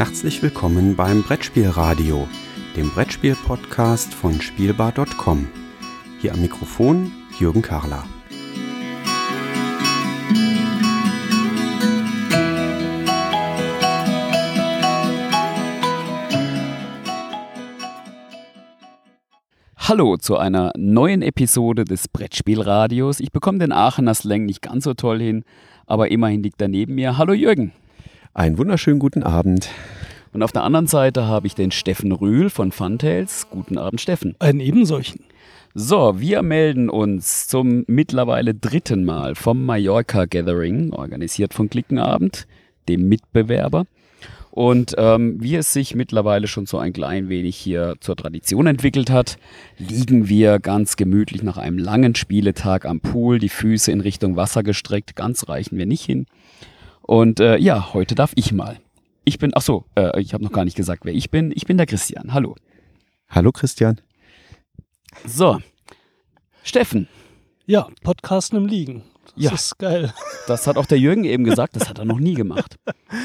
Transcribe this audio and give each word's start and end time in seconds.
Herzlich 0.00 0.42
willkommen 0.42 0.96
beim 0.96 1.22
Brettspielradio, 1.22 2.26
dem 2.74 2.88
Brettspiel-Podcast 2.88 4.14
von 4.14 4.40
Spielbar.com. 4.40 5.46
Hier 6.22 6.32
am 6.32 6.40
Mikrofon 6.40 7.12
Jürgen 7.38 7.60
Karler. 7.60 8.04
Hallo 19.76 20.16
zu 20.16 20.38
einer 20.38 20.72
neuen 20.78 21.20
Episode 21.20 21.84
des 21.84 22.08
Brettspielradios. 22.08 23.20
Ich 23.20 23.32
bekomme 23.32 23.58
den 23.58 23.72
Aachener 23.72 24.14
Slang 24.14 24.46
nicht 24.46 24.62
ganz 24.62 24.84
so 24.84 24.94
toll 24.94 25.20
hin, 25.20 25.44
aber 25.86 26.10
immerhin 26.10 26.42
liegt 26.42 26.62
er 26.62 26.68
neben 26.68 26.94
mir. 26.94 27.18
Hallo 27.18 27.34
Jürgen. 27.34 27.74
Einen 28.32 28.58
wunderschönen 28.58 29.00
guten 29.00 29.24
Abend. 29.24 29.70
Und 30.32 30.42
auf 30.42 30.52
der 30.52 30.62
anderen 30.62 30.86
Seite 30.86 31.26
habe 31.26 31.46
ich 31.46 31.54
den 31.54 31.72
Steffen 31.72 32.12
Rühl 32.12 32.50
von 32.50 32.70
Funtails. 32.70 33.48
Guten 33.50 33.78
Abend, 33.78 34.00
Steffen. 34.00 34.36
Einen 34.38 34.60
ebensolchen. 34.60 35.24
So, 35.74 36.20
wir 36.20 36.42
melden 36.42 36.88
uns 36.88 37.48
zum 37.48 37.84
mittlerweile 37.86 38.54
dritten 38.54 39.04
Mal 39.04 39.34
vom 39.34 39.64
Mallorca 39.64 40.24
Gathering, 40.24 40.92
organisiert 40.92 41.54
von 41.54 41.70
Klickenabend, 41.70 42.46
dem 42.88 43.08
Mitbewerber. 43.08 43.86
Und 44.50 44.96
ähm, 44.98 45.36
wie 45.40 45.54
es 45.54 45.72
sich 45.72 45.94
mittlerweile 45.94 46.48
schon 46.48 46.66
so 46.66 46.78
ein 46.78 46.92
klein 46.92 47.28
wenig 47.28 47.56
hier 47.56 47.94
zur 48.00 48.16
Tradition 48.16 48.66
entwickelt 48.66 49.10
hat, 49.10 49.38
liegen 49.78 50.28
wir 50.28 50.58
ganz 50.58 50.96
gemütlich 50.96 51.44
nach 51.44 51.56
einem 51.56 51.78
langen 51.78 52.16
Spieletag 52.16 52.84
am 52.84 53.00
Pool, 53.00 53.38
die 53.38 53.48
Füße 53.48 53.92
in 53.92 54.00
Richtung 54.00 54.34
Wasser 54.34 54.64
gestreckt. 54.64 55.14
Ganz 55.14 55.48
reichen 55.48 55.78
wir 55.78 55.86
nicht 55.86 56.04
hin. 56.04 56.26
Und 57.02 57.38
äh, 57.38 57.58
ja, 57.58 57.94
heute 57.94 58.16
darf 58.16 58.32
ich 58.34 58.52
mal. 58.52 58.78
Ich 59.24 59.38
bin, 59.38 59.52
ach 59.54 59.62
so, 59.62 59.84
äh, 59.96 60.20
ich 60.20 60.34
habe 60.34 60.42
noch 60.44 60.52
gar 60.52 60.64
nicht 60.64 60.76
gesagt, 60.76 61.04
wer 61.04 61.14
ich 61.14 61.30
bin. 61.30 61.52
Ich 61.54 61.66
bin 61.66 61.76
der 61.76 61.86
Christian. 61.86 62.32
Hallo. 62.32 62.56
Hallo 63.28 63.52
Christian. 63.52 64.00
So, 65.26 65.60
Steffen. 66.62 67.08
Ja, 67.66 67.88
Podcasten 68.02 68.58
im 68.58 68.66
Liegen. 68.66 69.02
Das 69.36 69.44
Ja. 69.44 69.52
ist 69.52 69.78
geil. 69.78 70.12
Das 70.46 70.66
hat 70.66 70.76
auch 70.76 70.86
der 70.86 70.98
Jürgen 70.98 71.24
eben 71.24 71.44
gesagt, 71.44 71.76
das 71.76 71.88
hat 71.88 71.98
er 71.98 72.04
noch 72.04 72.18
nie 72.18 72.34
gemacht. 72.34 72.76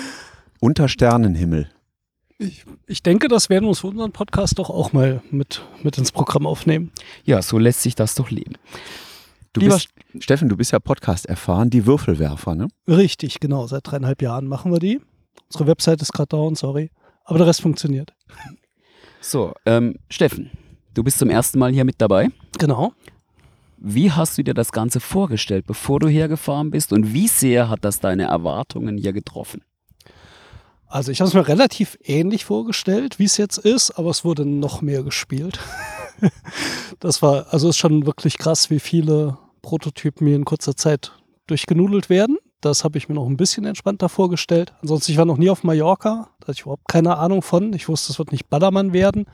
Unter 0.59 0.88
Sternenhimmel. 0.88 1.69
Ich, 2.38 2.66
ich 2.85 3.01
denke, 3.01 3.27
das 3.29 3.49
werden 3.49 3.63
wir 3.63 3.69
uns 3.69 3.79
für 3.79 3.88
unseren 3.88 4.11
Podcast 4.11 4.59
doch 4.59 4.69
auch 4.69 4.91
mal 4.93 5.21
mit, 5.31 5.61
mit 5.83 5.97
ins 5.97 6.11
Programm 6.11 6.45
aufnehmen. 6.45 6.91
Ja, 7.23 7.41
so 7.41 7.57
lässt 7.57 7.81
sich 7.81 7.95
das 7.95 8.13
doch 8.16 8.29
leben. 8.29 8.55
Du 9.53 9.61
Lieber 9.61 9.75
bist, 9.75 9.89
Steffen, 10.19 10.49
du 10.49 10.57
bist 10.57 10.73
ja 10.73 10.79
Podcast 10.79 11.27
erfahren, 11.27 11.69
die 11.69 11.85
Würfelwerfer, 11.85 12.55
ne? 12.55 12.67
Richtig, 12.89 13.39
genau. 13.39 13.67
Seit 13.67 13.88
dreieinhalb 13.89 14.21
Jahren 14.21 14.47
machen 14.47 14.71
wir 14.73 14.79
die. 14.79 14.99
Unsere 15.47 15.67
Website 15.67 16.02
ist 16.02 16.14
gerade 16.14 16.30
down, 16.30 16.55
sorry. 16.55 16.91
Aber 17.23 17.38
der 17.39 17.47
Rest 17.47 17.61
funktioniert. 17.61 18.14
So, 19.22 19.53
ähm, 19.66 19.95
Steffen, 20.09 20.52
du 20.94 21.03
bist 21.03 21.17
zum 21.17 21.30
ersten 21.30 21.58
Mal 21.59 21.72
hier 21.72 21.86
mit 21.86 22.00
dabei. 22.00 22.30
Genau. 22.59 22.94
Wie 23.78 24.11
hast 24.11 24.38
du 24.38 24.44
dir 24.44 24.53
das 24.53 24.72
Ganze 24.72 25.00
vorgestellt, 25.00 25.66
bevor 25.67 26.00
du 26.00 26.08
hergefahren 26.08 26.72
bist? 26.72 26.94
Und 26.94 27.13
wie 27.13 27.28
sehr 27.28 27.69
hat 27.69 27.83
das 27.83 28.00
deine 28.00 28.25
Erwartungen 28.25 28.97
hier 28.97 29.13
getroffen? 29.13 29.63
Also 30.88 31.11
ich 31.11 31.19
habe 31.19 31.28
es 31.28 31.33
mir 31.33 31.47
relativ 31.47 31.97
ähnlich 32.03 32.45
vorgestellt, 32.45 33.19
wie 33.19 33.25
es 33.25 33.38
jetzt 33.38 33.58
ist, 33.58 33.91
aber 33.91 34.11
es 34.11 34.23
wurde 34.23 34.45
noch 34.45 34.81
mehr 34.81 35.03
gespielt. 35.03 35.59
das 37.00 37.22
war, 37.22 37.47
also 37.52 37.69
ist 37.69 37.78
schon 37.78 38.06
wirklich 38.06 38.38
krass, 38.38 38.69
wie 38.69 38.80
viele 38.80 39.38
Prototypen 39.61 40.25
mir 40.25 40.36
in 40.36 40.45
kurzer 40.45 40.75
Zeit 40.78 41.11
durchgenudelt 41.47 42.09
werden. 42.09 42.38
Das 42.69 42.83
habe 42.83 42.97
ich 42.97 43.08
mir 43.09 43.16
noch 43.16 43.27
ein 43.27 43.38
bisschen 43.38 43.66
entspannter 43.66 44.09
vorgestellt. 44.09 44.73
Ansonsten, 44.81 45.11
ich 45.11 45.17
war 45.17 45.25
noch 45.25 45.38
nie 45.38 45.49
auf 45.49 45.63
Mallorca, 45.63 46.30
da 46.39 46.47
hatte 46.47 46.53
ich 46.53 46.61
überhaupt 46.61 46.88
keine 46.88 47.17
Ahnung 47.17 47.41
von. 47.41 47.73
Ich 47.73 47.88
wusste, 47.88 48.11
es 48.11 48.19
wird 48.19 48.31
nicht 48.31 48.49
Ballermann 48.49 48.91
werden. 48.94 49.25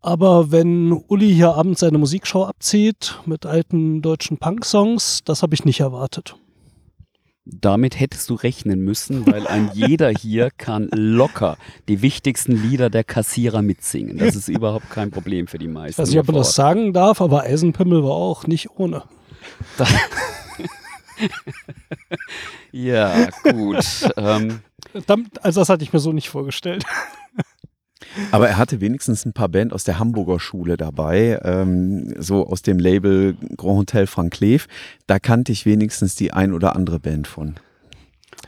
Aber 0.00 0.52
wenn 0.52 0.92
Uli 0.92 1.32
hier 1.34 1.54
abends 1.54 1.80
seine 1.80 1.98
Musikshow 1.98 2.44
abzieht 2.44 3.18
mit 3.26 3.46
alten 3.46 4.02
deutschen 4.02 4.36
Punk-Songs, 4.38 5.22
das 5.24 5.42
habe 5.42 5.54
ich 5.54 5.64
nicht 5.64 5.80
erwartet. 5.80 6.36
Damit 7.46 7.98
hättest 8.00 8.30
du 8.30 8.34
rechnen 8.34 8.80
müssen, 8.80 9.26
weil 9.26 9.46
ein 9.46 9.70
jeder 9.74 10.10
hier 10.10 10.50
kann 10.50 10.88
locker 10.92 11.56
die 11.88 12.02
wichtigsten 12.02 12.52
Lieder 12.52 12.88
der 12.88 13.04
Kassierer 13.04 13.62
mitsingen. 13.62 14.16
Das 14.18 14.36
ist 14.36 14.48
überhaupt 14.48 14.88
kein 14.90 15.10
Problem 15.10 15.46
für 15.46 15.58
die 15.58 15.68
meisten. 15.68 15.92
Ich 15.92 15.98
weiß 15.98 16.10
nicht, 16.10 16.20
ob 16.20 16.26
man 16.28 16.36
das 16.36 16.54
sagen 16.54 16.92
darf, 16.92 17.20
aber 17.20 17.42
Eisenpimmel 17.42 18.02
war 18.04 18.12
auch 18.12 18.46
nicht 18.46 18.70
ohne. 18.78 19.02
Da- 19.76 19.86
ja, 22.72 23.28
gut. 23.42 23.84
Ähm, 24.16 24.60
also 25.42 25.60
das 25.60 25.68
hatte 25.68 25.84
ich 25.84 25.92
mir 25.92 25.98
so 26.00 26.12
nicht 26.12 26.28
vorgestellt. 26.28 26.84
Aber 28.32 28.48
er 28.48 28.58
hatte 28.58 28.80
wenigstens 28.80 29.24
ein 29.24 29.32
paar 29.32 29.48
Band 29.48 29.72
aus 29.72 29.84
der 29.84 29.98
Hamburger 29.98 30.38
Schule 30.38 30.76
dabei, 30.76 31.40
ähm, 31.42 32.14
so 32.18 32.46
aus 32.46 32.62
dem 32.62 32.78
Label 32.78 33.34
Grand 33.56 33.78
Hotel 33.78 34.06
Frank 34.06 34.32
Kleef. 34.34 34.66
Da 35.06 35.18
kannte 35.18 35.52
ich 35.52 35.66
wenigstens 35.66 36.14
die 36.14 36.32
ein 36.32 36.52
oder 36.52 36.76
andere 36.76 37.00
Band 37.00 37.26
von. 37.26 37.54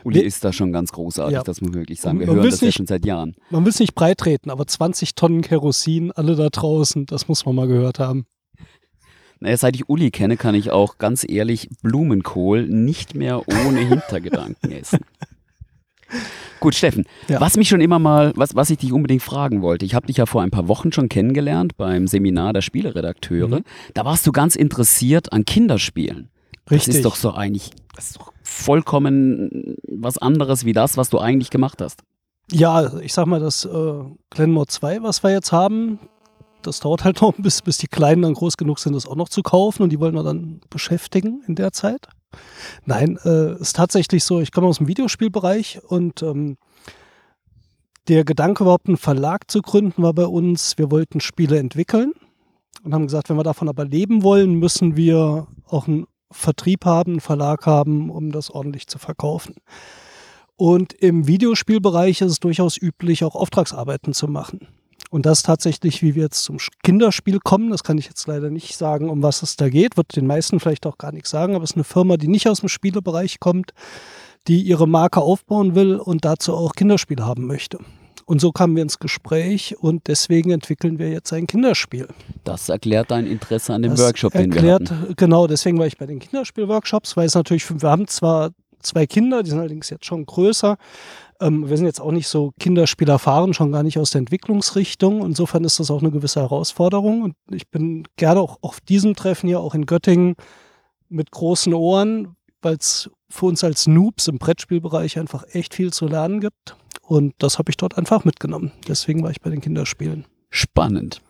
Uli 0.05 0.21
ist 0.21 0.45
da 0.45 0.53
schon 0.53 0.73
ganz 0.73 0.93
großartig, 0.93 1.35
Ja. 1.35 1.43
das 1.43 1.61
muss 1.61 1.71
man 1.73 1.81
wirklich 1.81 2.01
sagen. 2.01 2.21
Wir 2.21 2.27
Man 2.29 2.37
hören 2.37 2.51
das 2.51 2.61
ja 2.61 2.67
nicht- 2.67 2.77
schon 2.77 2.87
seit 2.87 3.05
Jahren. 3.05 3.35
Man 3.51 3.65
will 3.65 3.71
es 3.71 3.81
nicht 3.81 3.95
breit 3.95 4.19
treten, 4.19 4.51
aber 4.51 4.67
20 4.67 5.15
Tonnen 5.17 5.41
Kerosin, 5.41 6.13
alle 6.13 6.37
da 6.37 6.49
draußen, 6.49 7.07
das 7.07 7.27
muss 7.27 7.45
man 7.45 7.55
mal 7.57 7.67
gehört 7.67 7.99
haben. 7.99 8.27
Naja, 9.41 9.57
seit 9.57 9.77
ich 9.77 9.89
Uli 9.89 10.11
kenne, 10.11 10.37
kann 10.37 10.55
ich 10.55 10.71
auch 10.71 10.99
ganz 10.99 11.25
ehrlich 11.29 11.69
Blumenkohl 11.83 12.67
nicht 12.67 13.15
mehr 13.15 13.47
ohne 13.49 13.81
Hintergedanken 13.81 14.73
essen. 14.73 15.01
Gut, 16.61 16.75
Steffen, 16.75 17.05
Ja. 17.29 17.41
was 17.41 17.57
mich 17.57 17.69
schon 17.69 17.81
immer 17.81 17.99
mal, 17.99 18.33
was, 18.37 18.55
was 18.55 18.71
ich 18.71 18.79
dich 18.79 18.93
unbedingt 18.93 19.23
fragen 19.23 19.61
wollte, 19.61 19.85
ich 19.85 19.95
habe 19.95 20.07
dich 20.07 20.17
ja 20.17 20.27
vor 20.27 20.43
ein 20.43 20.51
paar 20.51 20.69
Wochen 20.69 20.91
schon 20.93 21.09
kennengelernt 21.09 21.77
beim 21.77 22.07
Seminar 22.07 22.53
der 22.53 22.63
Spieleredakteure. 22.63 23.59
Mhm. 23.59 23.65
Da 23.93 24.05
warst 24.05 24.27
du 24.27 24.33
ganz 24.33 24.57
interessiert 24.57 25.33
an 25.33 25.45
Kinderspielen. 25.45 26.31
Richtig. 26.71 26.87
Das 26.87 26.97
ist 26.97 27.05
doch 27.05 27.17
so 27.17 27.35
eigentlich, 27.35 27.71
das 27.95 28.07
ist 28.11 28.17
doch 28.17 28.33
vollkommen 28.43 29.77
was 29.87 30.17
anderes 30.19 30.65
wie 30.65 30.73
das, 30.73 30.97
was 30.97 31.11
du 31.11 31.19
eigentlich 31.19 31.51
gemacht 31.51 31.81
hast. 31.83 32.03
Ja, 32.53 32.99
ich 33.01 33.13
sag 33.13 33.27
mal, 33.27 33.41
das 33.41 33.65
äh, 33.65 33.93
Glenmore 34.31 34.67
2, 34.69 35.03
was 35.03 35.23
wir 35.23 35.31
jetzt 35.33 35.53
haben, 35.53 35.99
das 36.67 36.81
dauert 36.81 37.05
halt 37.05 37.21
noch, 37.21 37.33
bis, 37.39 37.63
bis 37.63 37.79
die 37.79 37.89
Kleinen 37.89 38.23
dann 38.23 38.35
groß 38.35 38.57
genug 38.57 38.79
sind, 38.79 38.95
das 38.95 39.07
auch 39.07 39.17
noch 39.17 39.29
zu 39.29 39.43
kaufen 39.43 39.83
und 39.83 39.91
die 39.91 40.01
wollen 40.01 40.15
wir 40.15 40.23
dann 40.23 40.61
beschäftigen 40.71 41.43
in 41.47 41.55
der 41.55 41.73
Zeit. 41.73 42.09
Nein, 42.85 43.19
äh, 43.25 43.59
ist 43.61 43.77
tatsächlich 43.77 44.25
so, 44.25 44.41
ich 44.41 44.53
komme 44.53 44.67
aus 44.67 44.79
dem 44.79 44.89
Videospielbereich 44.89 45.81
und 45.87 46.23
ähm, 46.23 46.57
der 48.09 48.25
Gedanke 48.25 48.65
überhaupt 48.65 48.89
einen 48.89 48.97
Verlag 48.97 49.51
zu 49.51 49.63
gründen 49.63 50.03
war 50.03 50.13
bei 50.13 50.27
uns, 50.27 50.79
wir 50.79 50.91
wollten 50.91 51.21
Spiele 51.21 51.59
entwickeln 51.59 52.13
und 52.85 52.95
haben 52.95 53.07
gesagt, 53.07 53.29
wenn 53.29 53.37
wir 53.37 53.43
davon 53.43 53.69
aber 53.69 53.85
leben 53.85 54.23
wollen, 54.23 54.55
müssen 54.55 54.97
wir 54.97 55.49
auch 55.67 55.89
einen 55.89 56.07
Vertrieb 56.31 56.85
haben, 56.85 57.13
einen 57.13 57.21
Verlag 57.21 57.67
haben, 57.67 58.11
um 58.11 58.33
das 58.33 58.51
ordentlich 58.51 58.87
zu 58.87 58.99
verkaufen. 58.99 59.55
Und 60.57 60.95
im 60.95 61.27
Videospielbereich 61.27 62.21
ist 62.21 62.33
es 62.33 62.41
durchaus 62.41 62.81
üblich, 62.81 63.25
auch 63.25 63.35
Auftragsarbeiten 63.35 64.15
zu 64.15 64.27
machen. 64.27 64.69
Und 65.17 65.25
das 65.25 65.43
tatsächlich, 65.43 66.03
wie 66.03 66.15
wir 66.15 66.25
jetzt 66.25 66.45
zum 66.45 66.59
Kinderspiel 66.83 67.39
kommen, 67.39 67.71
das 67.71 67.83
kann 67.83 67.97
ich 67.97 68.05
jetzt 68.05 68.27
leider 68.27 68.51
nicht 68.51 68.77
sagen, 68.77 69.09
um 69.09 69.23
was 69.23 69.41
es 69.41 69.57
da 69.57 69.71
geht, 69.71 69.97
wird 69.97 70.15
den 70.15 70.27
meisten 70.27 70.61
vielleicht 70.61 70.85
auch 70.85 70.99
gar 70.99 71.11
nichts 71.11 71.31
sagen, 71.31 71.55
aber 71.55 71.65
es 71.65 71.71
ist 71.71 71.77
eine 71.77 71.85
Firma, 71.85 72.19
die 72.19 72.29
nicht 72.29 72.47
aus 72.51 72.61
dem 72.61 72.69
Spielebereich 72.69 73.41
kommt, 73.41 73.71
die 74.47 74.61
ihre 74.61 74.87
Marke 74.87 75.23
aufbauen 75.23 75.75
will 75.75 75.97
und 75.97 76.27
dazu 76.27 76.53
auch 76.55 76.75
Kinderspiele 76.75 77.25
haben 77.25 77.47
möchte. 77.47 77.79
Und 78.27 78.43
so 78.43 78.53
kamen 78.53 78.77
wir 78.77 78.83
ins 78.83 78.99
Gespräch 78.99 79.75
und 79.81 80.07
deswegen 80.07 80.51
entwickeln 80.51 80.99
wir 80.99 81.09
jetzt 81.09 81.33
ein 81.33 81.47
Kinderspiel. 81.47 82.09
Das 82.45 82.69
erklärt 82.69 83.11
dein 83.11 83.27
Interesse 83.27 83.73
an 83.73 83.81
dem 83.81 83.93
Das 83.93 84.01
Workshop, 84.03 84.35
den 84.35 84.53
wir 84.53 84.57
erklärt, 84.57 84.91
hatten. 84.91 85.15
Genau, 85.17 85.47
deswegen 85.47 85.79
war 85.79 85.87
ich 85.87 85.97
bei 85.97 86.05
den 86.05 86.19
Kinderspielworkshops, 86.19 87.17
weil 87.17 87.25
es 87.25 87.35
natürlich, 87.35 87.67
wir 87.71 87.89
haben 87.89 88.07
zwar 88.07 88.51
zwei 88.81 89.07
Kinder, 89.07 89.43
die 89.43 89.49
sind 89.49 89.61
allerdings 89.61 89.89
jetzt 89.89 90.05
schon 90.05 90.27
größer. 90.27 90.77
Ähm, 91.41 91.69
wir 91.69 91.77
sind 91.77 91.87
jetzt 91.87 92.01
auch 92.01 92.13
nicht 92.13 92.29
so 92.29 92.53
Kinderspiel 92.59 93.09
erfahren, 93.09 93.55
schon 93.55 93.73
gar 93.73 93.83
nicht 93.83 93.99
aus 93.99 94.11
der 94.11 94.21
Entwicklungsrichtung. 94.21 95.25
Insofern 95.25 95.65
ist 95.65 95.81
das 95.81 95.91
auch 95.91 96.01
eine 96.01 96.11
gewisse 96.11 96.41
Herausforderung. 96.41 97.23
Und 97.23 97.35
ich 97.51 97.69
bin 97.69 98.05
gerne 98.17 98.41
auch 98.41 98.59
auf 98.63 98.81
diesem 98.81 99.15
Treffen 99.15 99.49
hier, 99.49 99.61
auch 99.61 99.75
in 99.75 99.87
Göttingen, 99.87 100.35
mit 101.09 101.31
großen 101.31 101.73
Ohren, 101.75 102.37
weil 102.63 102.77
es 102.77 103.11
für 103.29 103.47
uns 103.47 103.63
als 103.65 103.87
Noobs 103.87 104.29
im 104.29 104.39
Brettspielbereich 104.39 105.19
einfach 105.19 105.45
echt 105.53 105.75
viel 105.75 105.93
zu 105.93 106.07
lernen 106.07 106.41
gibt. 106.41 106.77
Und 107.03 107.35
das 107.39 107.59
habe 107.59 107.71
ich 107.71 107.77
dort 107.77 107.97
einfach 107.97 108.25
mitgenommen. 108.25 108.73
Deswegen 108.89 109.23
war 109.23 109.31
ich 109.31 109.41
bei 109.41 109.51
den 109.51 109.61
Kinderspielen. 109.61 110.27
Spannend. 110.51 111.23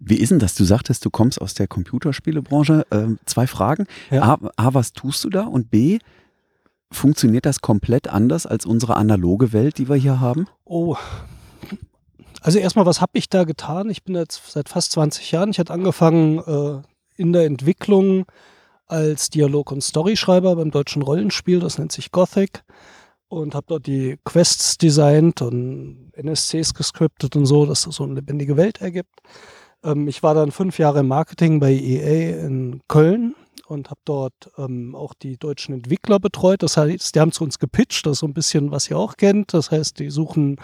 Wie 0.00 0.16
ist 0.16 0.30
denn 0.30 0.38
das? 0.38 0.54
Du 0.54 0.64
sagtest, 0.64 1.04
du 1.04 1.10
kommst 1.10 1.40
aus 1.40 1.54
der 1.54 1.66
Computerspielebranche. 1.66 2.86
Ähm, 2.90 3.18
zwei 3.24 3.46
Fragen. 3.46 3.86
Ja. 4.10 4.22
A, 4.22 4.50
A, 4.56 4.74
was 4.74 4.92
tust 4.92 5.24
du 5.24 5.30
da? 5.30 5.44
Und 5.44 5.70
B, 5.70 5.98
funktioniert 6.90 7.46
das 7.46 7.60
komplett 7.60 8.08
anders 8.08 8.46
als 8.46 8.66
unsere 8.66 8.96
analoge 8.96 9.52
Welt, 9.52 9.78
die 9.78 9.88
wir 9.88 9.96
hier 9.96 10.20
haben? 10.20 10.46
Oh. 10.64 10.96
Also 12.40 12.58
erstmal, 12.58 12.86
was 12.86 13.00
habe 13.00 13.12
ich 13.14 13.28
da 13.28 13.44
getan? 13.44 13.90
Ich 13.90 14.04
bin 14.04 14.14
jetzt 14.14 14.40
seit 14.50 14.68
fast 14.68 14.92
20 14.92 15.32
Jahren. 15.32 15.50
Ich 15.50 15.58
hatte 15.58 15.72
angefangen 15.72 16.38
äh, 16.38 16.82
in 17.20 17.32
der 17.32 17.44
Entwicklung 17.44 18.26
als 18.86 19.28
Dialog- 19.30 19.72
und 19.72 19.82
Storyschreiber 19.82 20.56
beim 20.56 20.70
deutschen 20.70 21.02
Rollenspiel. 21.02 21.60
Das 21.60 21.78
nennt 21.78 21.92
sich 21.92 22.10
Gothic. 22.10 22.64
und 23.28 23.54
habe 23.54 23.66
dort 23.68 23.86
die 23.86 24.18
Quests 24.24 24.78
designt 24.78 25.42
und 25.42 26.12
NSCs 26.16 26.74
gescriptet 26.74 27.36
und 27.36 27.46
so, 27.46 27.66
dass 27.66 27.82
das 27.82 27.96
so 27.96 28.04
eine 28.04 28.14
lebendige 28.14 28.56
Welt 28.56 28.80
ergibt. 28.80 29.20
Ähm, 29.84 30.08
ich 30.08 30.22
war 30.22 30.34
dann 30.34 30.50
fünf 30.50 30.78
Jahre 30.78 31.00
im 31.00 31.08
Marketing 31.08 31.60
bei 31.60 31.72
EA 31.72 32.46
in 32.46 32.80
Köln 32.88 33.34
und 33.68 33.90
habe 33.90 34.00
dort 34.04 34.50
ähm, 34.56 34.94
auch 34.94 35.14
die 35.14 35.36
deutschen 35.36 35.74
Entwickler 35.74 36.18
betreut. 36.18 36.62
Das 36.62 36.76
heißt, 36.76 37.14
die 37.14 37.20
haben 37.20 37.32
zu 37.32 37.44
uns 37.44 37.58
gepitcht, 37.58 38.06
das 38.06 38.14
ist 38.14 38.18
so 38.20 38.26
ein 38.26 38.34
bisschen, 38.34 38.70
was 38.70 38.90
ihr 38.90 38.98
auch 38.98 39.16
kennt. 39.16 39.54
Das 39.54 39.70
heißt, 39.70 39.98
die 39.98 40.10
suchen 40.10 40.56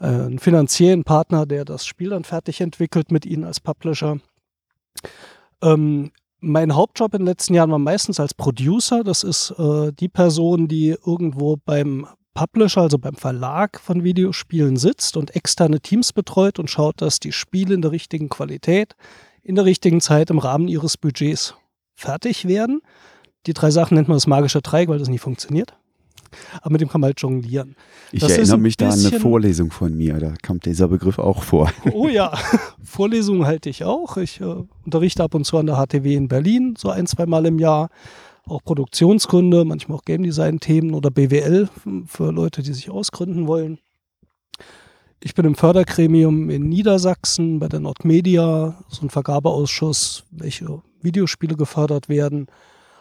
äh, 0.00 0.06
einen 0.06 0.38
finanziellen 0.38 1.04
Partner, 1.04 1.46
der 1.46 1.64
das 1.64 1.84
Spiel 1.86 2.10
dann 2.10 2.24
fertig 2.24 2.60
entwickelt 2.60 3.10
mit 3.10 3.26
ihnen 3.26 3.44
als 3.44 3.60
Publisher. 3.60 4.18
Ähm, 5.62 6.12
mein 6.40 6.74
Hauptjob 6.74 7.14
in 7.14 7.20
den 7.20 7.26
letzten 7.26 7.54
Jahren 7.54 7.72
war 7.72 7.80
meistens 7.80 8.20
als 8.20 8.34
Producer. 8.34 9.02
Das 9.02 9.24
ist 9.24 9.50
äh, 9.58 9.92
die 9.92 10.08
Person, 10.08 10.68
die 10.68 10.96
irgendwo 11.04 11.56
beim 11.56 12.06
Publisher, 12.34 12.82
also 12.82 12.98
beim 12.98 13.16
Verlag 13.16 13.80
von 13.80 14.04
Videospielen 14.04 14.76
sitzt 14.76 15.16
und 15.16 15.34
externe 15.34 15.80
Teams 15.80 16.12
betreut 16.12 16.60
und 16.60 16.70
schaut, 16.70 17.02
dass 17.02 17.18
die 17.18 17.32
Spiele 17.32 17.74
in 17.74 17.82
der 17.82 17.90
richtigen 17.90 18.28
Qualität, 18.28 18.94
in 19.42 19.56
der 19.56 19.64
richtigen 19.64 20.00
Zeit 20.00 20.30
im 20.30 20.38
Rahmen 20.38 20.68
ihres 20.68 20.96
Budgets 20.96 21.56
fertig 21.98 22.46
werden. 22.46 22.80
Die 23.46 23.52
drei 23.52 23.70
Sachen 23.70 23.96
nennt 23.96 24.08
man 24.08 24.16
das 24.16 24.26
magische 24.26 24.62
Dreieck, 24.62 24.88
weil 24.88 24.98
das 24.98 25.08
nie 25.08 25.18
funktioniert. 25.18 25.74
Aber 26.60 26.72
mit 26.72 26.80
dem 26.80 26.88
kann 26.88 27.00
man 27.00 27.08
halt 27.08 27.20
jonglieren. 27.20 27.74
Ich 28.12 28.20
Das 28.20 28.32
erinnere 28.32 28.58
mich 28.58 28.76
da 28.76 28.90
an 28.90 28.98
eine 28.98 29.18
Vorlesung 29.18 29.70
von 29.70 29.96
mir, 29.96 30.18
da 30.18 30.34
kommt 30.46 30.66
dieser 30.66 30.88
Begriff 30.88 31.18
auch 31.18 31.42
vor. 31.42 31.72
Oh 31.92 32.06
ja, 32.06 32.36
Vorlesungen 32.84 33.46
halte 33.46 33.70
ich 33.70 33.84
auch. 33.84 34.16
Ich 34.18 34.40
äh, 34.40 34.54
unterrichte 34.84 35.24
ab 35.24 35.34
und 35.34 35.44
zu 35.44 35.56
an 35.56 35.66
der 35.66 35.76
HTW 35.76 36.14
in 36.14 36.28
Berlin, 36.28 36.74
so 36.76 36.90
ein, 36.90 37.06
zwei 37.06 37.26
Mal 37.26 37.46
im 37.46 37.58
Jahr. 37.58 37.88
Auch 38.46 38.62
Produktionskunde, 38.62 39.64
manchmal 39.64 39.98
auch 39.98 40.04
Game 40.04 40.22
Design 40.22 40.60
Themen 40.60 40.94
oder 40.94 41.10
BWL 41.10 41.68
für 42.06 42.30
Leute, 42.30 42.62
die 42.62 42.72
sich 42.72 42.90
ausgründen 42.90 43.46
wollen. 43.46 43.78
Ich 45.20 45.34
bin 45.34 45.44
im 45.44 45.54
Fördergremium 45.54 46.48
in 46.48 46.68
Niedersachsen 46.68 47.58
bei 47.58 47.68
der 47.68 47.80
Nordmedia, 47.80 48.78
so 48.88 49.02
ein 49.02 49.10
Vergabeausschuss, 49.10 50.24
welche 50.30 50.80
Videospiele 51.02 51.56
gefördert 51.56 52.08
werden. 52.08 52.46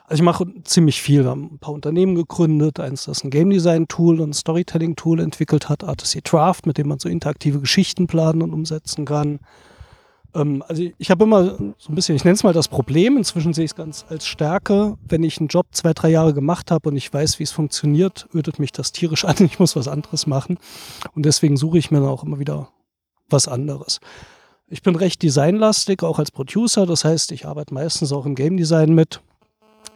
Also 0.05 0.21
ich 0.21 0.25
mache 0.25 0.45
ziemlich 0.63 1.01
viel. 1.01 1.23
Wir 1.23 1.31
haben 1.31 1.49
ein 1.53 1.59
paar 1.59 1.73
Unternehmen 1.73 2.15
gegründet. 2.15 2.79
Eins, 2.79 3.05
das 3.05 3.23
ein 3.23 3.29
Game 3.29 3.49
Design 3.49 3.87
Tool 3.89 4.21
und 4.21 4.33
Storytelling 4.33 4.95
Tool 4.95 5.19
entwickelt 5.19 5.67
hat, 5.67 5.83
Artisy 5.83 6.21
Draft, 6.21 6.65
mit 6.65 6.77
dem 6.77 6.87
man 6.87 6.99
so 6.99 7.09
interaktive 7.09 7.59
Geschichten 7.59 8.07
planen 8.07 8.41
und 8.41 8.53
umsetzen 8.53 9.03
kann. 9.03 9.39
Ähm, 10.33 10.63
also 10.67 10.83
ich, 10.83 10.93
ich 10.97 11.11
habe 11.11 11.25
immer 11.25 11.57
so 11.77 11.91
ein 11.91 11.95
bisschen, 11.95 12.15
ich 12.15 12.23
nenne 12.23 12.35
es 12.35 12.43
mal 12.43 12.53
das 12.53 12.69
Problem, 12.69 13.17
inzwischen 13.17 13.53
sehe 13.53 13.65
ich 13.65 13.71
es 13.71 13.75
ganz 13.75 14.05
als 14.07 14.25
Stärke. 14.25 14.97
Wenn 15.07 15.23
ich 15.23 15.39
einen 15.39 15.49
Job 15.49 15.67
zwei, 15.71 15.93
drei 15.93 16.09
Jahre 16.09 16.33
gemacht 16.33 16.71
habe 16.71 16.89
und 16.89 16.95
ich 16.95 17.13
weiß, 17.13 17.39
wie 17.39 17.43
es 17.43 17.51
funktioniert, 17.51 18.27
ödet 18.33 18.59
mich 18.59 18.71
das 18.71 18.93
tierisch 18.93 19.25
an. 19.25 19.35
Ich 19.39 19.59
muss 19.59 19.75
was 19.75 19.89
anderes 19.89 20.25
machen. 20.25 20.57
Und 21.15 21.25
deswegen 21.25 21.57
suche 21.57 21.79
ich 21.79 21.91
mir 21.91 21.99
dann 21.99 22.09
auch 22.09 22.23
immer 22.23 22.39
wieder 22.39 22.69
was 23.29 23.49
anderes. 23.49 23.99
Ich 24.69 24.81
bin 24.81 24.95
recht 24.95 25.23
designlastig, 25.23 26.03
auch 26.03 26.19
als 26.19 26.31
Producer. 26.31 26.85
Das 26.85 27.05
heißt, 27.05 27.31
ich 27.31 27.45
arbeite 27.45 27.73
meistens 27.73 28.11
auch 28.11 28.25
im 28.25 28.35
Game 28.35 28.57
Design 28.57 28.93
mit. 28.93 29.21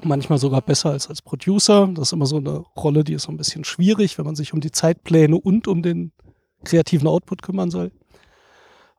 Manchmal 0.03 0.39
sogar 0.39 0.61
besser 0.61 0.91
als 0.91 1.09
als 1.09 1.21
Producer. 1.21 1.89
Das 1.93 2.07
ist 2.07 2.13
immer 2.13 2.25
so 2.25 2.37
eine 2.37 2.63
Rolle, 2.77 3.03
die 3.03 3.13
ist 3.13 3.23
so 3.23 3.31
ein 3.31 3.37
bisschen 3.37 3.65
schwierig, 3.65 4.17
wenn 4.17 4.25
man 4.25 4.35
sich 4.35 4.53
um 4.53 4.61
die 4.61 4.71
Zeitpläne 4.71 5.37
und 5.37 5.67
um 5.67 5.81
den 5.81 6.13
kreativen 6.63 7.07
Output 7.07 7.41
kümmern 7.41 7.69
soll. 7.69 7.91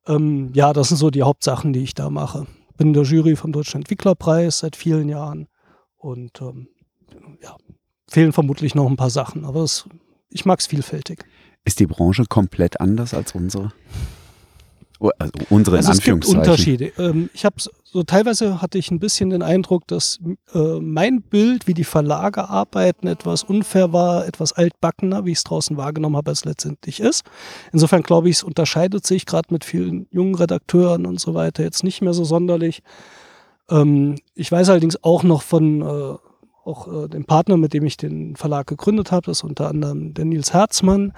Ähm, 0.07 0.51
ja, 0.53 0.73
das 0.73 0.89
sind 0.89 0.99
so 0.99 1.11
die 1.11 1.23
Hauptsachen, 1.23 1.73
die 1.73 1.83
ich 1.83 1.95
da 1.95 2.11
mache. 2.11 2.47
Bin 2.77 2.89
in 2.89 2.93
der 2.93 3.05
Jury 3.05 3.35
vom 3.35 3.53
Deutschen 3.53 3.79
Entwicklerpreis 3.81 4.59
seit 4.59 4.77
vielen 4.77 5.09
Jahren 5.09 5.49
und 5.97 6.41
ähm, 6.43 6.69
ja, 7.41 7.57
fehlen 8.09 8.33
vermutlich 8.33 8.75
noch 8.75 8.89
ein 8.89 8.97
paar 8.97 9.11
Sachen, 9.11 9.45
aber 9.45 9.63
es, 9.63 9.89
ich 10.29 10.45
mag 10.45 10.61
es 10.61 10.67
vielfältig. 10.67 11.25
Ist 11.65 11.81
die 11.81 11.87
Branche 11.87 12.25
komplett 12.29 12.81
anders 12.81 13.15
als 13.15 13.35
unsere? 13.35 13.73
Also 15.19 15.33
unsere 15.51 15.77
in 15.77 15.87
Also 15.87 15.93
es 15.93 15.99
gibt 15.99 16.15
Anführungszeichen. 16.15 16.41
Unterschiede. 16.41 16.93
Ähm, 16.99 17.31
ich 17.35 17.45
habe 17.45 17.57
so 17.85 18.03
teilweise 18.03 18.63
hatte 18.63 18.79
ich 18.79 18.91
ein 18.91 19.01
bisschen 19.01 19.31
den 19.31 19.43
Eindruck, 19.43 19.87
dass 19.87 20.19
äh, 20.55 20.81
mein 20.81 21.21
Bild, 21.21 21.67
wie 21.67 21.75
die 21.75 21.85
Verlage 21.85 22.49
arbeiten, 22.49 23.07
etwas 23.07 23.43
unfair 23.43 23.93
war, 23.93 24.27
etwas 24.27 24.53
altbackener, 24.53 25.27
wie 25.27 25.33
ich 25.33 25.39
es 25.39 25.45
draußen 25.45 25.77
wahrgenommen 25.77 26.17
habe, 26.17 26.31
als 26.31 26.41
es 26.41 26.45
letztendlich 26.47 27.01
ist. 27.01 27.25
Insofern 27.73 28.03
glaube 28.03 28.31
ich, 28.31 28.37
es 28.37 28.43
unterscheidet 28.43 29.07
sich 29.07 29.27
gerade 29.27 29.53
mit 29.53 29.65
vielen 29.65 30.07
jungen 30.11 30.35
Redakteuren 30.35 31.05
und 31.05 31.21
so 31.21 31.35
weiter 31.35 31.63
jetzt 31.63 31.85
nicht 31.85 32.01
mehr 32.01 32.15
so 32.15 32.25
sonderlich. 32.25 32.83
Ähm, 33.69 34.17
ich 34.35 34.51
weiß 34.51 34.71
allerdings 34.71 35.03
auch 35.03 35.23
noch 35.23 35.43
von 35.43 35.83
äh, 35.83 36.17
auch 36.65 37.05
äh, 37.05 37.09
dem 37.09 37.25
Partner, 37.25 37.57
mit 37.57 37.75
dem 37.75 37.85
ich 37.85 37.97
den 37.97 38.37
Verlag 38.37 38.67
gegründet 38.67 39.13
habe, 39.13 39.27
das 39.27 39.39
ist 39.39 39.45
unter 39.45 39.69
anderem 39.69 40.15
der 40.15 40.25
Nils 40.25 40.53
Herzmann, 40.53 41.13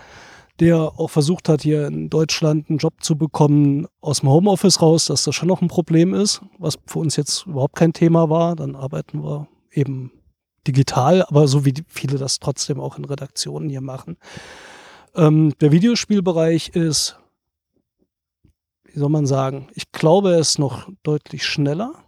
der 0.60 0.76
auch 0.98 1.10
versucht 1.10 1.48
hat, 1.48 1.62
hier 1.62 1.86
in 1.86 2.10
Deutschland 2.10 2.70
einen 2.70 2.78
Job 2.78 3.02
zu 3.02 3.16
bekommen 3.16 3.86
aus 4.00 4.20
dem 4.20 4.28
Homeoffice 4.28 4.80
raus, 4.80 5.06
dass 5.06 5.24
das 5.24 5.34
schon 5.34 5.48
noch 5.48 5.62
ein 5.62 5.68
Problem 5.68 6.14
ist, 6.14 6.42
was 6.58 6.78
für 6.86 7.00
uns 7.00 7.16
jetzt 7.16 7.46
überhaupt 7.46 7.76
kein 7.76 7.92
Thema 7.92 8.30
war. 8.30 8.54
Dann 8.54 8.76
arbeiten 8.76 9.22
wir 9.22 9.48
eben 9.72 10.12
digital, 10.66 11.24
aber 11.24 11.48
so 11.48 11.64
wie 11.64 11.74
viele 11.88 12.18
das 12.18 12.38
trotzdem 12.38 12.80
auch 12.80 12.98
in 12.98 13.04
Redaktionen 13.04 13.68
hier 13.68 13.80
machen. 13.80 14.16
Ähm, 15.14 15.52
der 15.60 15.72
Videospielbereich 15.72 16.70
ist, 16.70 17.18
wie 18.84 18.98
soll 18.98 19.10
man 19.10 19.26
sagen, 19.26 19.68
ich 19.74 19.90
glaube, 19.90 20.34
er 20.34 20.38
ist 20.38 20.58
noch 20.58 20.88
deutlich 21.02 21.44
schneller. 21.44 22.03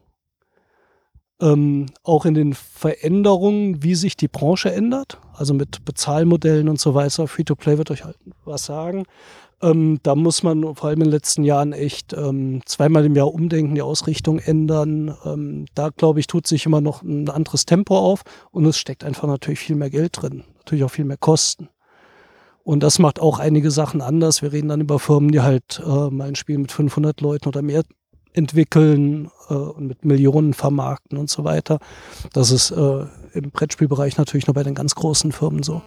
Ähm, 1.40 1.86
auch 2.02 2.24
in 2.24 2.32
den 2.32 2.54
Veränderungen, 2.54 3.82
wie 3.82 3.94
sich 3.94 4.16
die 4.16 4.28
Branche 4.28 4.72
ändert, 4.72 5.18
also 5.34 5.52
mit 5.52 5.84
Bezahlmodellen 5.84 6.68
und 6.68 6.80
so 6.80 6.94
weiter. 6.94 7.28
Free-to-Play 7.28 7.76
wird 7.76 7.90
euch 7.90 8.04
halt 8.04 8.16
was 8.44 8.64
sagen. 8.64 9.04
Ähm, 9.62 10.00
da 10.02 10.14
muss 10.14 10.42
man 10.42 10.74
vor 10.74 10.88
allem 10.88 11.00
in 11.00 11.06
den 11.06 11.12
letzten 11.12 11.42
Jahren 11.42 11.72
echt 11.72 12.12
ähm, 12.12 12.60
zweimal 12.66 13.04
im 13.06 13.16
Jahr 13.16 13.32
umdenken, 13.32 13.74
die 13.74 13.82
Ausrichtung 13.82 14.38
ändern. 14.38 15.14
Ähm, 15.24 15.66
da, 15.74 15.88
glaube 15.88 16.20
ich, 16.20 16.26
tut 16.26 16.46
sich 16.46 16.66
immer 16.66 16.80
noch 16.80 17.02
ein 17.02 17.28
anderes 17.30 17.64
Tempo 17.64 17.98
auf 17.98 18.22
und 18.50 18.66
es 18.66 18.78
steckt 18.78 19.04
einfach 19.04 19.28
natürlich 19.28 19.60
viel 19.60 19.76
mehr 19.76 19.90
Geld 19.90 20.20
drin, 20.20 20.44
natürlich 20.58 20.84
auch 20.84 20.90
viel 20.90 21.06
mehr 21.06 21.16
Kosten. 21.16 21.68
Und 22.64 22.82
das 22.82 22.98
macht 22.98 23.20
auch 23.20 23.38
einige 23.38 23.70
Sachen 23.70 24.02
anders. 24.02 24.42
Wir 24.42 24.52
reden 24.52 24.68
dann 24.68 24.80
über 24.80 24.98
Firmen, 24.98 25.30
die 25.30 25.40
halt 25.40 25.80
äh, 25.86 26.10
mal 26.10 26.28
ein 26.28 26.34
Spiel 26.34 26.58
mit 26.58 26.72
500 26.72 27.20
Leuten 27.20 27.48
oder 27.48 27.62
mehr 27.62 27.84
entwickeln 28.36 29.30
äh, 29.48 29.54
und 29.54 29.86
mit 29.88 30.04
Millionen 30.04 30.54
vermarkten 30.54 31.18
und 31.18 31.28
so 31.30 31.42
weiter. 31.44 31.78
Das 32.32 32.50
ist 32.50 32.70
äh, 32.70 33.04
im 33.34 33.50
Brettspielbereich 33.50 34.16
natürlich 34.18 34.46
nur 34.46 34.54
bei 34.54 34.62
den 34.62 34.74
ganz 34.74 34.94
großen 34.94 35.32
Firmen 35.32 35.62
so. 35.62 35.82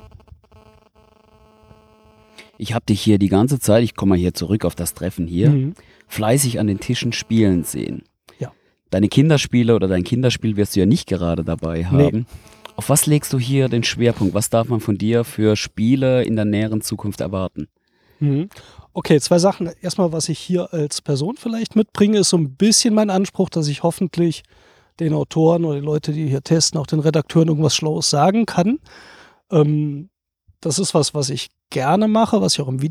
Ich 2.57 2.73
habe 2.73 2.85
dich 2.85 3.01
hier 3.01 3.19
die 3.19 3.29
ganze 3.29 3.59
Zeit, 3.59 3.83
ich 3.83 3.95
komme 3.95 4.11
mal 4.11 4.17
hier 4.19 4.33
zurück 4.33 4.65
auf 4.65 4.75
das 4.75 4.93
Treffen 4.93 5.27
hier, 5.27 5.49
Mhm. 5.49 5.73
fleißig 6.07 6.59
an 6.59 6.67
den 6.67 6.79
Tischen 6.79 7.13
spielen 7.13 7.63
sehen. 7.63 8.03
Ja. 8.37 8.51
Deine 8.89 9.07
Kinderspiele 9.07 9.75
oder 9.75 9.87
dein 9.87 10.03
Kinderspiel 10.03 10.57
wirst 10.57 10.75
du 10.75 10.81
ja 10.81 10.85
nicht 10.85 11.07
gerade 11.07 11.43
dabei 11.45 11.85
haben. 11.85 12.25
Auf 12.75 12.89
was 12.89 13.05
legst 13.05 13.31
du 13.33 13.39
hier 13.39 13.69
den 13.69 13.83
Schwerpunkt? 13.83 14.33
Was 14.33 14.49
darf 14.49 14.67
man 14.69 14.79
von 14.79 14.97
dir 14.97 15.23
für 15.23 15.55
Spiele 15.55 16.23
in 16.23 16.35
der 16.35 16.45
näheren 16.45 16.81
Zukunft 16.81 17.21
erwarten? 17.21 17.67
Mhm. 18.19 18.49
Okay, 18.93 19.19
zwei 19.19 19.39
Sachen. 19.39 19.69
Erstmal, 19.81 20.11
was 20.11 20.29
ich 20.29 20.39
hier 20.39 20.73
als 20.73 21.01
Person 21.01 21.37
vielleicht 21.37 21.75
mitbringe, 21.75 22.19
ist 22.19 22.29
so 22.29 22.37
ein 22.37 22.55
bisschen 22.55 22.93
mein 22.93 23.09
Anspruch, 23.09 23.49
dass 23.49 23.67
ich 23.67 23.83
hoffentlich 23.83 24.43
den 24.99 25.13
Autoren 25.13 25.63
oder 25.65 25.79
die 25.79 25.85
Leute, 25.85 26.11
die 26.11 26.27
hier 26.27 26.41
testen, 26.41 26.79
auch 26.79 26.87
den 26.87 26.99
Redakteuren 26.99 27.47
irgendwas 27.47 27.75
Schlaues 27.75 28.09
sagen 28.09 28.45
kann. 28.45 28.79
Ähm, 29.51 30.09
das 30.61 30.79
ist 30.79 30.93
was, 30.93 31.13
was 31.13 31.29
ich 31.29 31.49
gerne 31.69 32.07
mache, 32.07 32.41
was 32.41 32.53
ich 32.53 32.61
auch 32.61 32.67
im 32.67 32.81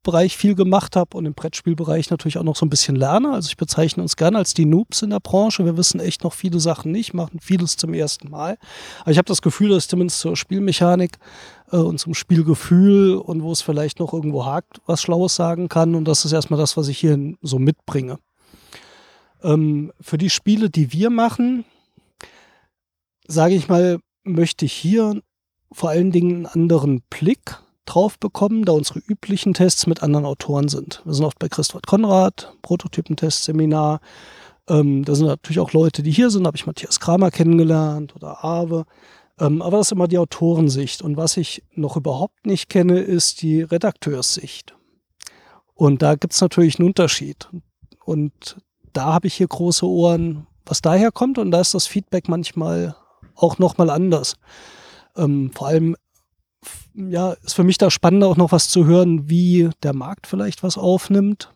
Videospielbereich 0.00 0.36
viel 0.36 0.54
gemacht 0.54 0.96
habe 0.96 1.16
und 1.16 1.26
im 1.26 1.34
Brettspielbereich 1.34 2.10
natürlich 2.10 2.38
auch 2.38 2.42
noch 2.42 2.56
so 2.56 2.64
ein 2.64 2.70
bisschen 2.70 2.96
lerne. 2.96 3.32
Also 3.32 3.48
ich 3.48 3.56
bezeichne 3.56 4.02
uns 4.02 4.16
gerne 4.16 4.38
als 4.38 4.54
die 4.54 4.64
Noobs 4.64 5.02
in 5.02 5.10
der 5.10 5.20
Branche. 5.20 5.64
Wir 5.64 5.76
wissen 5.76 6.00
echt 6.00 6.24
noch 6.24 6.32
viele 6.32 6.58
Sachen 6.58 6.90
nicht, 6.90 7.12
machen 7.12 7.38
vieles 7.40 7.76
zum 7.76 7.92
ersten 7.92 8.30
Mal. 8.30 8.56
Aber 9.02 9.10
ich 9.10 9.18
habe 9.18 9.26
das 9.26 9.42
Gefühl, 9.42 9.70
dass 9.70 9.88
zumindest 9.88 10.20
zur 10.20 10.36
Spielmechanik 10.36 11.18
äh, 11.70 11.76
und 11.76 11.98
zum 11.98 12.14
Spielgefühl 12.14 13.16
und 13.16 13.42
wo 13.42 13.52
es 13.52 13.62
vielleicht 13.62 14.00
noch 14.00 14.12
irgendwo 14.12 14.46
hakt, 14.46 14.80
was 14.86 15.02
Schlaues 15.02 15.34
sagen 15.34 15.68
kann. 15.68 15.94
Und 15.94 16.06
das 16.06 16.24
ist 16.24 16.32
erstmal 16.32 16.58
das, 16.58 16.76
was 16.76 16.88
ich 16.88 16.98
hier 16.98 17.34
so 17.42 17.58
mitbringe. 17.58 18.18
Ähm, 19.42 19.92
für 20.00 20.18
die 20.18 20.30
Spiele, 20.30 20.70
die 20.70 20.92
wir 20.92 21.10
machen, 21.10 21.64
sage 23.26 23.54
ich 23.54 23.68
mal, 23.68 23.98
möchte 24.24 24.64
ich 24.64 24.72
hier 24.72 25.20
vor 25.72 25.90
allen 25.90 26.10
Dingen 26.10 26.36
einen 26.36 26.46
anderen 26.46 27.02
Blick 27.10 27.58
drauf 27.94 28.18
bekommen, 28.18 28.64
da 28.64 28.72
unsere 28.72 29.00
üblichen 29.00 29.54
Tests 29.54 29.86
mit 29.86 30.02
anderen 30.02 30.24
Autoren 30.24 30.68
sind. 30.68 31.02
Wir 31.04 31.14
sind 31.14 31.24
oft 31.24 31.38
bei 31.38 31.48
Christoph 31.48 31.82
Konrad, 31.82 32.54
Prototypentestseminar. 32.62 34.00
Ähm, 34.68 35.04
da 35.04 35.14
sind 35.14 35.26
natürlich 35.26 35.58
auch 35.58 35.72
Leute, 35.72 36.02
die 36.02 36.12
hier 36.12 36.30
sind. 36.30 36.44
Da 36.44 36.48
habe 36.48 36.56
ich 36.56 36.66
Matthias 36.66 37.00
Kramer 37.00 37.30
kennengelernt 37.30 38.14
oder 38.14 38.44
Awe. 38.44 38.84
Ähm, 39.38 39.62
aber 39.62 39.78
das 39.78 39.88
ist 39.88 39.92
immer 39.92 40.06
die 40.06 40.18
Autorensicht. 40.18 41.02
Und 41.02 41.16
was 41.16 41.36
ich 41.36 41.64
noch 41.74 41.96
überhaupt 41.96 42.46
nicht 42.46 42.68
kenne, 42.68 43.00
ist 43.00 43.42
die 43.42 43.62
Redakteurssicht. 43.62 44.74
Und 45.74 46.02
da 46.02 46.14
gibt 46.14 46.34
es 46.34 46.40
natürlich 46.40 46.78
einen 46.78 46.88
Unterschied. 46.88 47.48
Und 48.04 48.58
da 48.92 49.06
habe 49.06 49.26
ich 49.26 49.34
hier 49.34 49.48
große 49.48 49.86
Ohren, 49.86 50.46
was 50.66 50.82
daher 50.82 51.10
kommt. 51.10 51.38
Und 51.38 51.50
da 51.50 51.60
ist 51.60 51.74
das 51.74 51.86
Feedback 51.86 52.28
manchmal 52.28 52.94
auch 53.34 53.58
nochmal 53.58 53.90
anders. 53.90 54.36
Ähm, 55.16 55.50
vor 55.54 55.68
allem 55.68 55.96
ja, 56.94 57.32
ist 57.44 57.54
für 57.54 57.64
mich 57.64 57.78
da 57.78 57.90
spannender 57.90 58.26
auch 58.26 58.36
noch 58.36 58.52
was 58.52 58.68
zu 58.68 58.86
hören, 58.86 59.28
wie 59.28 59.70
der 59.82 59.94
Markt 59.94 60.26
vielleicht 60.26 60.62
was 60.62 60.76
aufnimmt. 60.76 61.52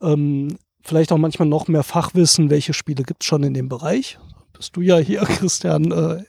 Ähm, 0.00 0.56
vielleicht 0.82 1.12
auch 1.12 1.18
manchmal 1.18 1.48
noch 1.48 1.68
mehr 1.68 1.82
Fachwissen, 1.82 2.50
welche 2.50 2.72
Spiele 2.72 3.02
gibt 3.02 3.22
es 3.22 3.26
schon 3.26 3.42
in 3.42 3.54
dem 3.54 3.68
Bereich. 3.68 4.18
Bist 4.52 4.76
du 4.76 4.80
ja 4.80 4.98
hier, 4.98 5.20
Christian, 5.24 5.92
äh, 5.92 6.24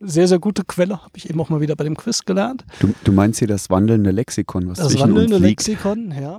sehr, 0.00 0.28
sehr 0.28 0.38
gute 0.38 0.64
Quelle, 0.64 1.02
habe 1.02 1.12
ich 1.16 1.28
eben 1.28 1.40
auch 1.40 1.50
mal 1.50 1.60
wieder 1.60 1.76
bei 1.76 1.84
dem 1.84 1.96
Quiz 1.96 2.24
gelernt. 2.24 2.64
Du, 2.80 2.94
du 3.04 3.12
meinst 3.12 3.38
hier 3.38 3.48
das 3.48 3.68
wandelnde 3.68 4.10
Lexikon, 4.10 4.68
was 4.68 4.78
Das 4.78 4.98
wandelnde. 4.98 5.38
Lexikon, 5.38 6.12
ja. 6.18 6.38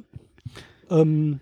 Ähm, 0.90 1.42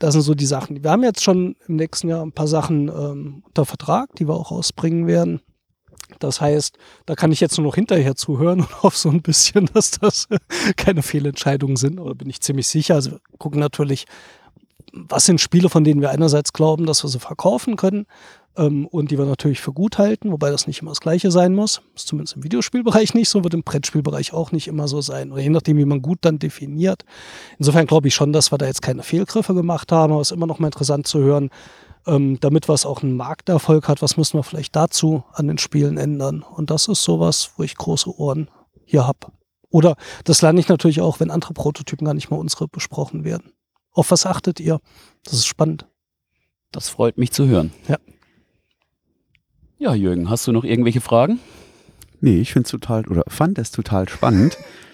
das 0.00 0.14
sind 0.14 0.22
so 0.22 0.34
die 0.34 0.46
Sachen. 0.46 0.82
Wir 0.82 0.90
haben 0.90 1.04
jetzt 1.04 1.22
schon 1.22 1.54
im 1.68 1.76
nächsten 1.76 2.08
Jahr 2.08 2.24
ein 2.24 2.32
paar 2.32 2.48
Sachen 2.48 2.88
ähm, 2.88 3.44
unter 3.46 3.64
Vertrag, 3.64 4.12
die 4.16 4.26
wir 4.26 4.34
auch 4.34 4.50
rausbringen 4.50 5.06
werden. 5.06 5.40
Das 6.18 6.40
heißt, 6.40 6.78
da 7.06 7.14
kann 7.14 7.32
ich 7.32 7.40
jetzt 7.40 7.56
nur 7.58 7.66
noch 7.66 7.74
hinterher 7.74 8.14
zuhören 8.14 8.60
und 8.60 8.82
hoffe 8.82 8.98
so 8.98 9.08
ein 9.10 9.22
bisschen, 9.22 9.66
dass 9.72 9.92
das 9.92 10.28
keine 10.76 11.02
Fehlentscheidungen 11.02 11.76
sind. 11.76 11.98
Oder 11.98 12.14
bin 12.14 12.30
ich 12.30 12.40
ziemlich 12.40 12.68
sicher. 12.68 12.94
Also 12.94 13.12
wir 13.12 13.20
gucken 13.38 13.60
natürlich, 13.60 14.06
was 14.92 15.24
sind 15.24 15.40
Spiele, 15.40 15.68
von 15.68 15.84
denen 15.84 16.00
wir 16.00 16.10
einerseits 16.10 16.52
glauben, 16.52 16.86
dass 16.86 17.02
wir 17.02 17.08
sie 17.08 17.18
verkaufen 17.18 17.76
können 17.76 18.06
ähm, 18.56 18.86
und 18.86 19.10
die 19.10 19.18
wir 19.18 19.24
natürlich 19.24 19.60
für 19.60 19.72
gut 19.72 19.98
halten, 19.98 20.30
wobei 20.30 20.50
das 20.50 20.66
nicht 20.66 20.82
immer 20.82 20.90
das 20.90 21.00
Gleiche 21.00 21.30
sein 21.30 21.54
muss. 21.54 21.82
Ist 21.94 22.08
zumindest 22.08 22.36
im 22.36 22.44
Videospielbereich 22.44 23.14
nicht 23.14 23.28
so, 23.28 23.42
wird 23.42 23.54
im 23.54 23.62
Brettspielbereich 23.62 24.32
auch 24.32 24.52
nicht 24.52 24.68
immer 24.68 24.88
so 24.88 25.00
sein. 25.00 25.32
Oder 25.32 25.42
je 25.42 25.50
nachdem, 25.50 25.78
wie 25.78 25.84
man 25.84 26.02
gut 26.02 26.18
dann 26.22 26.38
definiert. 26.38 27.04
Insofern 27.58 27.86
glaube 27.86 28.08
ich 28.08 28.14
schon, 28.14 28.32
dass 28.32 28.52
wir 28.52 28.58
da 28.58 28.66
jetzt 28.66 28.82
keine 28.82 29.02
Fehlgriffe 29.02 29.54
gemacht 29.54 29.92
haben, 29.92 30.12
aber 30.12 30.20
es 30.20 30.30
ist 30.30 30.36
immer 30.36 30.46
noch 30.46 30.58
mal 30.58 30.68
interessant 30.68 31.06
zu 31.06 31.20
hören, 31.20 31.50
ähm, 32.06 32.38
damit 32.40 32.68
was 32.68 32.86
auch 32.86 33.02
einen 33.02 33.16
Markterfolg 33.16 33.88
hat, 33.88 34.02
was 34.02 34.16
müssen 34.16 34.38
wir 34.38 34.42
vielleicht 34.42 34.74
dazu 34.76 35.24
an 35.32 35.48
den 35.48 35.58
Spielen 35.58 35.98
ändern. 35.98 36.42
Und 36.42 36.70
das 36.70 36.88
ist 36.88 37.02
sowas, 37.02 37.52
wo 37.56 37.62
ich 37.62 37.76
große 37.76 38.14
Ohren 38.18 38.50
hier 38.84 39.06
habe. 39.06 39.32
Oder 39.70 39.96
das 40.24 40.42
lerne 40.42 40.60
ich 40.60 40.68
natürlich 40.68 41.00
auch, 41.00 41.20
wenn 41.20 41.30
andere 41.30 41.54
Prototypen 41.54 42.04
gar 42.04 42.14
nicht 42.14 42.30
mal 42.30 42.36
unsere 42.36 42.68
besprochen 42.68 43.24
werden. 43.24 43.52
Auf 43.92 44.10
was 44.10 44.26
achtet 44.26 44.60
ihr? 44.60 44.80
Das 45.24 45.34
ist 45.34 45.46
spannend. 45.46 45.86
Das 46.70 46.88
freut 46.88 47.18
mich 47.18 47.32
zu 47.32 47.46
hören. 47.46 47.72
Ja. 47.88 47.98
Ja, 49.78 49.94
Jürgen, 49.94 50.30
hast 50.30 50.46
du 50.46 50.52
noch 50.52 50.64
irgendwelche 50.64 51.00
Fragen? 51.00 51.40
Nee, 52.20 52.40
ich 52.40 52.52
finde 52.52 52.66
es 52.66 52.70
total, 52.70 53.06
oder 53.08 53.24
fand 53.26 53.58
es 53.58 53.72
total 53.72 54.08
spannend, 54.08 54.56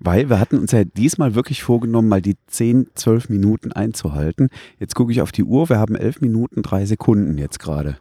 weil 0.00 0.28
wir 0.28 0.40
hatten 0.40 0.58
uns 0.58 0.72
ja 0.72 0.84
diesmal 0.84 1.34
wirklich 1.34 1.62
vorgenommen, 1.62 2.08
mal 2.08 2.20
die 2.22 2.36
10, 2.48 2.88
12 2.94 3.28
Minuten 3.28 3.72
einzuhalten. 3.72 4.48
Jetzt 4.78 4.94
gucke 4.94 5.12
ich 5.12 5.20
auf 5.22 5.30
die 5.32 5.44
Uhr, 5.44 5.68
wir 5.68 5.78
haben 5.78 5.94
11 5.94 6.20
Minuten, 6.20 6.62
3 6.62 6.84
Sekunden 6.86 7.38
jetzt 7.38 7.58
gerade. 7.60 7.96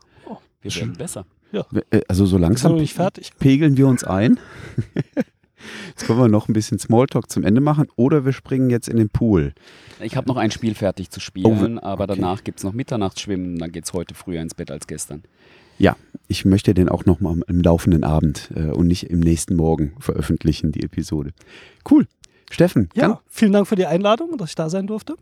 Wir 0.61 0.73
werden 0.75 0.93
besser. 0.93 1.25
Wir- 1.51 1.65
äh, 1.91 2.01
Also 2.07 2.25
so 2.25 2.31
Sind 2.31 2.41
langsam 2.41 2.71
noch 2.73 2.79
nicht 2.79 2.93
fertig. 2.93 3.31
pegeln 3.39 3.77
wir 3.77 3.87
uns 3.87 4.03
ein. 4.03 4.39
Jetzt 5.89 6.05
können 6.07 6.19
wir 6.19 6.29
noch 6.29 6.47
ein 6.47 6.53
bisschen 6.53 6.79
Smalltalk 6.79 7.29
zum 7.29 7.43
Ende 7.43 7.59
machen 7.59 7.87
oder 7.97 8.23
wir 8.23 8.31
springen 8.31 8.69
jetzt 8.69 8.87
in 8.87 8.95
den 8.95 9.09
Pool. 9.09 9.53
Ich 10.01 10.15
habe 10.15 10.25
noch 10.29 10.37
ein 10.37 10.51
Spiel 10.51 10.73
fertig 10.73 11.09
zu 11.09 11.19
spielen, 11.19 11.77
Oh, 11.77 11.81
aber 11.83 12.05
okay. 12.05 12.13
danach 12.15 12.45
gibt 12.45 12.59
es 12.59 12.63
noch 12.63 12.71
Mitternachtsschwimmen. 12.71 13.57
Dann 13.59 13.71
geht 13.73 13.83
es 13.83 13.91
heute 13.91 14.15
früher 14.15 14.41
ins 14.41 14.55
Bett 14.55 14.71
als 14.71 14.87
gestern. 14.87 15.21
Ja, 15.79 15.95
ich 16.27 16.45
möchte 16.45 16.73
den 16.73 16.89
auch 16.89 17.05
noch 17.05 17.19
mal 17.21 17.35
im 17.47 17.61
laufenden 17.61 18.03
Abend 18.03 18.49
äh, 18.55 18.65
und 18.71 18.87
nicht 18.87 19.09
im 19.09 19.19
nächsten 19.19 19.55
Morgen 19.55 19.93
veröffentlichen, 19.99 20.71
die 20.71 20.83
Episode. 20.83 21.31
Cool. 21.89 22.05
Steffen, 22.51 22.89
Ja, 22.95 23.21
vielen 23.27 23.51
Dank 23.53 23.67
für 23.67 23.75
die 23.75 23.85
Einladung 23.85 24.29
und 24.31 24.41
dass 24.41 24.49
ich 24.49 24.55
da 24.55 24.69
sein 24.69 24.85
durfte. 24.87 25.15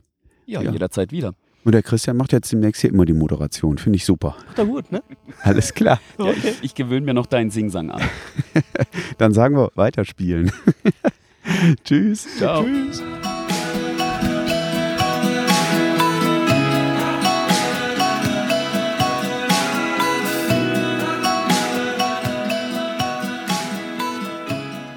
Ja, 0.46 0.62
Ja. 0.62 0.72
jederzeit 0.72 1.12
wieder. 1.12 1.34
und 1.66 1.74
der 1.74 1.84
Christian 1.84 2.16
macht 2.16 2.32
jetzt 2.32 2.52
demnächst 2.54 2.80
hier 2.82 2.90
immer 2.90 3.04
die 3.06 3.14
Moderation. 3.14 3.78
Finde 3.78 3.98
ich 3.98 4.06
super. 4.06 4.38
Macht 4.48 4.58
er 4.60 4.66
gut, 4.66 4.92
ne? 4.92 5.04
Alles 5.44 5.74
klar. 5.74 6.00
Ja, 6.18 6.32
ich 6.32 6.64
ich 6.64 6.76
gewöhne 6.76 7.06
mir 7.06 7.14
noch 7.14 7.26
deinen 7.26 7.52
Singsang 7.52 7.92
an. 7.92 8.02
Dann 9.18 9.34
sagen 9.34 9.56
wir 9.58 9.72
weiterspielen. 9.76 10.52
Tschüss. 11.84 12.26
Ciao. 12.38 12.64
Tschüss. 12.64 13.04